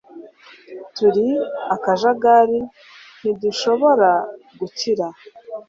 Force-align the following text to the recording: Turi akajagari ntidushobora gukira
Turi 0.95 1.29
akajagari 1.75 2.59
ntidushobora 3.19 4.11
gukira 4.59 5.07